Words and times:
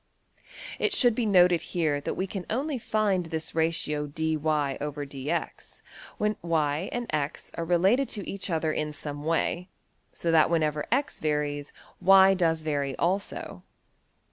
It 0.79 0.93
should 0.93 1.13
be 1.13 1.27
noted 1.27 1.61
here 1.61 2.01
that 2.01 2.15
we 2.15 2.25
can 2.25 2.47
only 2.49 2.79
find 2.79 3.27
this 3.27 3.53
ratio~$\dfrac{dy}{dx}$ 3.53 5.81
when 6.17 6.35
$y$~and~$x$ 6.41 7.51
are 7.53 7.63
related 7.65 8.09
to 8.09 8.27
each 8.27 8.49
other 8.49 8.71
in 8.71 8.93
some 8.93 9.23
way, 9.23 9.69
so 10.11 10.31
that 10.31 10.49
whenever 10.49 10.87
$x$~varies 10.91 11.71
$y$~does 12.01 12.63
vary 12.63 12.95
also. 12.95 13.61